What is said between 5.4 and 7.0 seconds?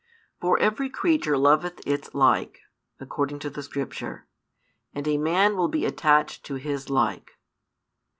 will be attached to his